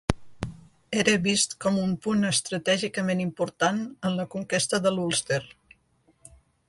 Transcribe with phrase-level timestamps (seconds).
[1.01, 5.41] Era vist com a un punt estratègicament important en la conquesta de l'Ulster.